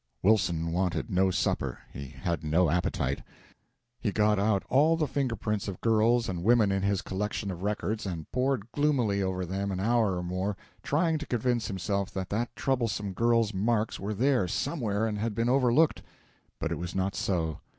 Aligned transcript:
Wilson 0.23 0.71
wanted 0.71 1.11
no 1.11 1.29
supper, 1.29 1.77
he 1.93 2.07
had 2.07 2.43
no 2.43 2.71
appetite. 2.71 3.21
He 3.99 4.11
got 4.11 4.39
out 4.39 4.63
all 4.67 4.97
the 4.97 5.05
finger 5.07 5.35
prints 5.35 5.67
of 5.67 5.79
girls 5.79 6.27
and 6.27 6.43
women 6.43 6.71
in 6.71 6.81
his 6.81 7.03
collection 7.03 7.51
of 7.51 7.61
records 7.61 8.07
and 8.07 8.25
pored 8.31 8.71
gloomily 8.71 9.21
over 9.21 9.45
them 9.45 9.71
an 9.71 9.79
hour 9.79 10.17
or 10.17 10.23
more, 10.23 10.57
trying 10.81 11.19
to 11.19 11.27
convince 11.27 11.67
himself 11.67 12.09
that 12.15 12.29
that 12.31 12.55
troublesome 12.55 13.13
girl's 13.13 13.53
marks 13.53 13.99
were 13.99 14.15
there 14.15 14.47
somewhere 14.47 15.05
and 15.05 15.19
had 15.19 15.35
been 15.35 15.49
overlooked. 15.49 16.01
But 16.59 16.71
it 16.71 16.79
was 16.79 16.95
not 16.95 17.15
so. 17.15 17.59